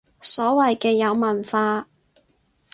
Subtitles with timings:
[0.19, 1.85] 所謂嘅有文化